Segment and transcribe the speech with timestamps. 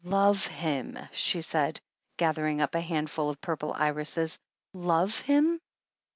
[0.03, 1.79] "Love him," she said,
[2.17, 4.39] gathering up a hand ful of the purple irises,
[4.73, 5.61] "love him?